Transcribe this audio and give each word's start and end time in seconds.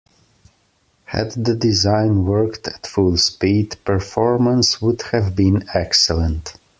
Had 1.05 1.29
the 1.33 1.53
design 1.53 2.25
worked 2.25 2.67
at 2.67 2.87
full 2.87 3.17
speed, 3.17 3.75
performance 3.85 4.81
would 4.81 5.03
have 5.11 5.35
been 5.35 5.65
excellent. 5.75 6.55